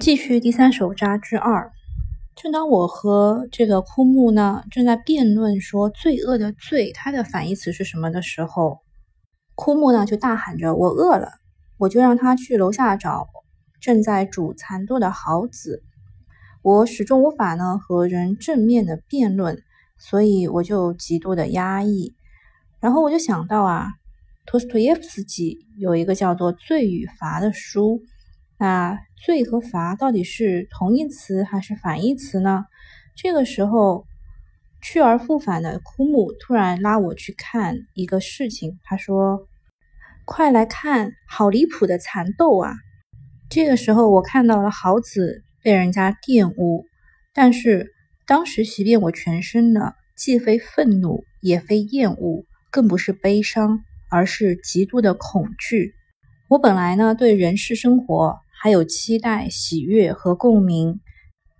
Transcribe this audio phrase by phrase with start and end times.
[0.00, 1.70] 继续第三手札之二。
[2.34, 8.78] 正当我和这个枯木呢正在辩论说“罪恶”的“罪”它的反义词是什么的时候，
[9.54, 11.32] 枯木呢就大喊着：“我饿了！”
[11.76, 13.28] 我就让他去楼下找
[13.78, 15.82] 正在煮蚕豆的豪子。
[16.62, 19.62] 我始终无法呢和人正面的辩论，
[19.98, 22.14] 所以我就极度的压抑。
[22.80, 23.88] 然后我就想到啊，
[24.46, 28.00] 托斯托耶夫斯基有一个叫做《罪与罚》的书。
[28.60, 32.66] 那罪和罚到底是同义词还是反义词呢？
[33.16, 34.04] 这个时候，
[34.82, 38.78] 去而复返的枯木突然拉我去看一个事情。
[38.82, 39.48] 他说
[40.26, 42.74] ：“快来看，好离谱的蚕豆啊！”
[43.48, 46.84] 这个时候，我看到了豪子被人家玷污，
[47.32, 47.94] 但是
[48.26, 55.94] 当时袭遍我全身的，既非愤怒，也非厌恶，更不是悲伤，而是极度的恐惧。
[56.50, 58.38] 我本来呢，对人世生活。
[58.62, 61.00] 还有期待、喜悦和共鸣，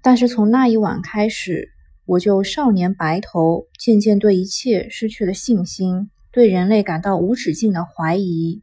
[0.02, 1.70] 但是从那一晚开始，
[2.04, 8.60] 我就少年白头，渐渐对一切失去了信心，对人类感到无止境的怀疑。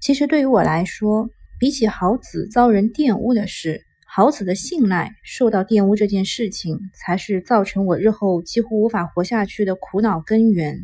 [0.00, 1.28] 其实对于我来说，
[1.60, 10.80] 比起豪子遭人玷污的事，豪子的信赖受到玷污这件事情，才是造成我日后几乎无法活下去的苦恼根源。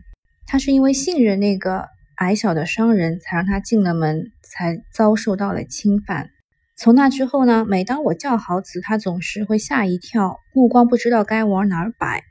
[0.46, 1.86] 他是因为信任那个
[2.18, 6.30] 矮小的商人，才让他进了门，才遭受到了侵犯。
[6.76, 12.24] 从那之后呢，每当我叫豪子，他总是会吓一跳，目光不知道该往哪儿摆。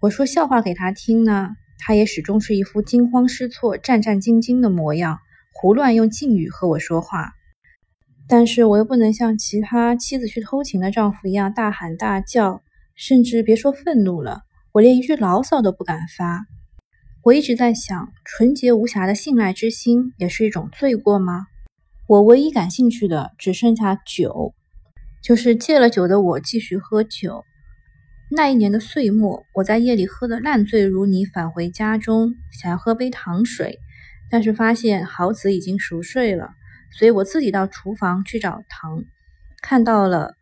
[0.00, 5.18] 我说笑话给他听呢，他也始终是一副惊慌失措、战战兢兢的模样，
[5.52, 7.32] 胡乱用敬语和我说话。
[8.26, 12.62] 但是我又不能像其他妻子去偷情的丈夫一样大喊大叫，
[12.94, 16.46] 甚至别说愤怒了，我连一句牢骚都不敢发。
[17.22, 21.48] 我一直在想，纯洁无瑕的信赖之心也是一种罪过吗？
[22.10, 24.52] 我唯一感兴趣的只剩下酒，
[25.22, 27.44] 就是戒了酒的我继续喝酒。
[28.32, 33.78] 那一年的岁末，我在夜里喝得烂醉如泥，返回家中，想要喝杯糖水，
[34.28, 36.50] 但是发现豪子已经熟睡了，
[36.98, 39.04] 所以我自己到厨房去找糖，
[39.62, 40.34] 看到了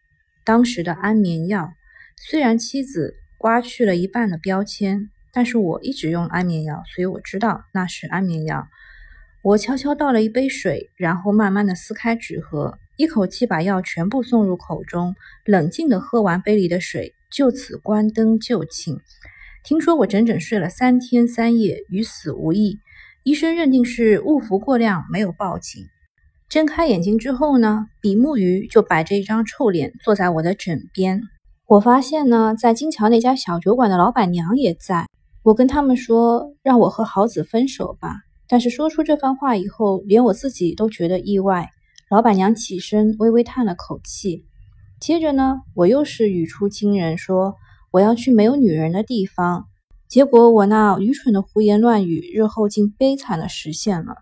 [0.47, 1.75] 当时的安眠药。
[2.17, 8.67] 虽然妻子刮去了一半的标签，但是我一直用安眠药，所以我知道那是安眠药。
[9.43, 18.97] 我悄悄倒了一杯水，然后慢慢的撕开纸盒，一口气把药全部送入口中，冷静的喝完杯里的水，就此关灯就寝。
[19.63, 22.79] 听说我整整睡了三天三夜，与死无异。
[23.23, 25.85] 医生认定是误服过量，没有报警。
[26.49, 31.23] 睁开眼睛之后呢，比目鱼就摆着一张臭脸坐在我的枕边。
[31.67, 35.07] 我发现呢，在金桥那家小酒馆的老板娘也在。
[35.45, 38.17] 我跟他们说，让我和豪子分手吧。
[38.49, 41.69] 但是说出这番话以后，连我自己都觉得意外。
[42.11, 44.47] 老板娘起身，微微叹了口气。
[44.99, 47.55] 接着呢，我又是语出惊人，说
[47.93, 49.67] 我要去没有女人的地方。
[50.09, 54.15] 结果我那愚蠢的胡言乱语，日后竟悲惨的实现了。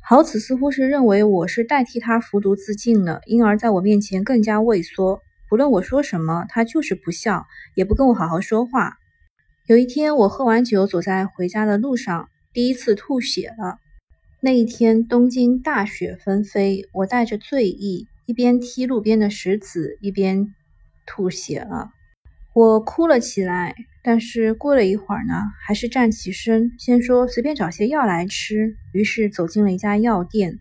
[0.00, 5.20] 豪子似乎是认为我是代替他服毒自尽了，因而在我面前更加畏缩。
[5.48, 7.44] 不论我说什么，他就是不笑，
[7.74, 8.94] 也不跟我好好说话。
[9.66, 12.28] 有一天，我喝完酒，走在回家的路上。
[12.52, 13.78] 第一次吐血了。
[14.40, 20.54] 那一天，东京大雪纷飞，我带着醉意，一边踢路边的石子，一边
[21.06, 21.92] 吐血了。
[22.54, 25.32] 我哭了起来，但是过了一会儿呢，
[25.66, 28.76] 还是站起身，先说随便找些药来吃。
[28.92, 30.58] 于是走进了一家药店。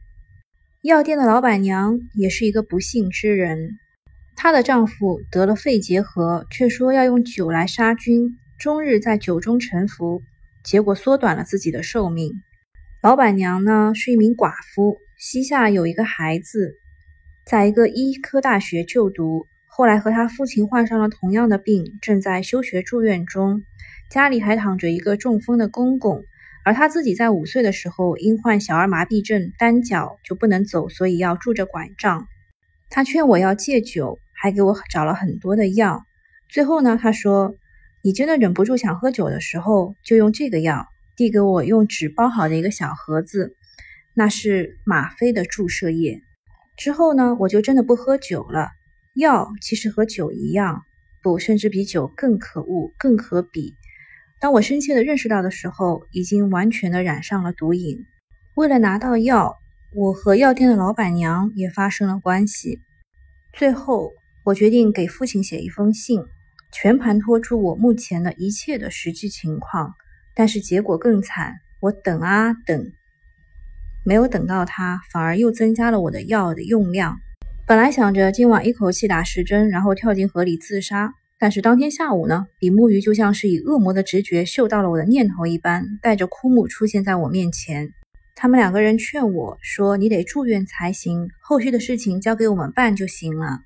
[0.84, 3.78] 药店的老板娘也是一个不幸之人，
[4.38, 10.22] 她的丈夫得了肺结核，却说要用酒来杀菌，终日在酒中沉浮。
[10.64, 12.34] 结果缩短了自己的寿命。
[13.02, 16.76] 老板娘呢是一名寡妇，膝下有一个孩子，
[17.46, 19.48] 在一个医科大学就读。
[19.66, 23.64] 后来和他父亲患上了同样的病，正在休学住院中。
[24.10, 26.24] 家里还躺着一个中风的公公，
[26.64, 32.28] 而他自己在五岁的时候因患小儿麻痹症，单脚就不能走，所以要拄着拐杖。
[32.90, 36.04] 他劝我要戒酒，还给我找了很多的药。
[36.50, 37.56] 最后呢，他说。
[38.04, 43.56] 你真的忍不住想喝酒的时候，就用这个药，递给我用纸包好的一个小盒子，
[44.16, 46.22] 那是吗啡的注射液。
[46.78, 48.70] 之后呢，我就真的不喝酒了。
[49.14, 50.82] 药其实和酒一样，
[51.22, 53.76] 不，甚至比酒更可恶、更可比。
[54.40, 58.06] 当我深切的认识到的时候，已经完全的染上了毒瘾。
[58.56, 59.58] 为了拿到药，
[59.94, 62.80] 我和药店的老板娘也发生了关系。
[63.54, 64.14] 最后，
[64.44, 66.20] 我决定给父亲写一封信。
[66.72, 69.94] 全盘托出我目前的一切的实际情况，
[70.34, 71.56] 但是结果更惨。
[71.82, 72.92] 我等啊等，
[74.06, 77.18] 没有等到他，反而又增加了我的药的用量。
[77.66, 81.14] 本来想着今晚一口气打十针，然后跳进河里自杀。
[81.40, 87.90] 但是当天下午呢，比目鱼就像是以恶魔的直觉嗅到了我的念头一般，带着枯木出现在我面前。
[88.36, 93.62] 他们两个人劝我说：“你得住院才行，后续的事情交给我们办就行了。”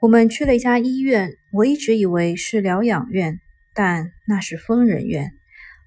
[0.00, 3.38] 我们去了一家医院，我一直以为是疗养院，
[3.74, 5.32] 但那是疯人院。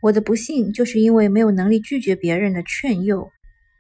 [0.02, 3.32] 我的不幸就是因为没有能力拒绝别人的劝诱。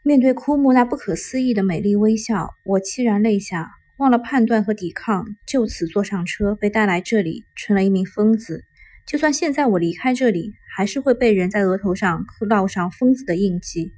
[0.01, 3.69] 面对枯木那不可思议的美丽微笑，我凄然泪下。
[3.97, 8.63] 忘了判断和抵抗，就此坐上车，被带来这里，成了一名疯子。
[9.05, 13.93] 就算现在我离开这里，还是会被人在额头上烙上疯子的印记，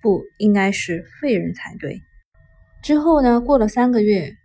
[0.00, 2.00] 不应该是废人才对。
[2.80, 3.40] 之后呢？
[3.40, 4.36] 过了三个月，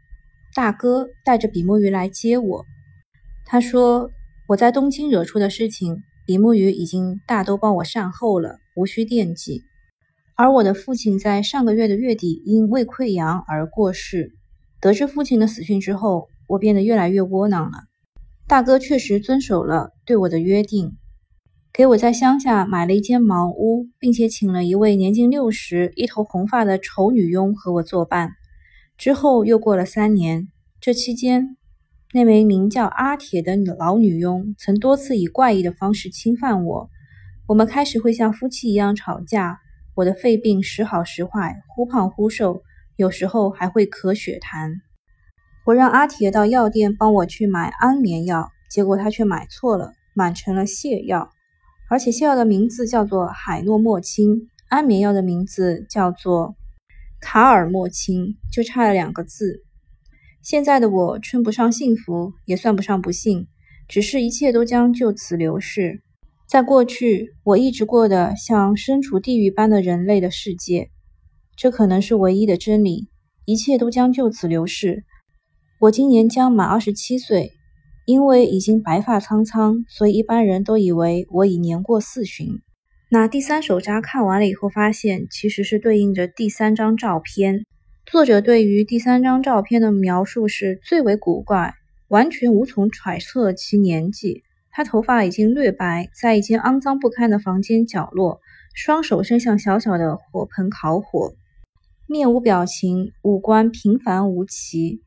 [0.55, 2.65] 大哥带着比目鱼来接我。
[3.45, 4.09] 他说
[4.47, 9.63] 我在东京惹出的事情，比目鱼已经大都帮我善后了，无需惦记。
[10.37, 14.31] 而我的父亲在上个月的月底因胃溃疡而过世。
[14.79, 17.79] 得知父亲的死讯之后，我变得越来越窝囊了。
[18.47, 20.95] 大哥确实遵守了对我的约定，
[21.73, 28.31] 给我在乡下买了一间茅屋，并且请了一位年近六十、一头红发的丑女佣和我作伴。
[28.97, 30.47] 之后又过了三年，
[30.79, 31.57] 这期间，
[32.13, 36.89] 那位名叫阿铁的老女佣曾多次以怪异的方式侵犯我。
[37.47, 39.59] 我们开始会像夫妻一样吵架，
[39.95, 42.61] 我的肺病时好时坏，忽胖忽瘦。
[42.95, 44.79] 有时候还会咳血痰。
[45.65, 51.29] 我让阿铁到药店帮我去买安眠药，结果他却买错了，买成了泻药，
[51.89, 56.55] 而且泻药的名字叫做海诺莫清，安眠药的名字叫做
[57.25, 59.63] 卡尔莫钦，就差了两个字。
[60.43, 63.47] 现在的我称不上幸福，也算不上不幸，
[63.87, 66.03] 只是一切都将就此流逝。
[66.47, 70.91] 在过去，我一直过得像身处地狱般的人类的世界。
[71.55, 73.09] 这可能是唯一的真理，
[73.45, 75.03] 一切都将就此流逝。
[75.79, 77.53] 我今年将满二十七岁，
[78.05, 82.61] 因为已经白发苍苍，所以一般人都以为我已年过四旬。
[83.09, 87.65] 那第三手札看完了以后，发现其实是对应着第三张照片。
[88.05, 91.75] 作者对于第三张照片的描述是最为古怪，
[92.07, 94.43] 完全无从揣测其年纪。
[94.71, 98.41] 他头发已经略白，在一间肮脏不堪的房间角落，
[98.73, 101.33] 双手伸向小小的火盆烤火。
[102.07, 105.05] 面无表情，五官平凡无奇。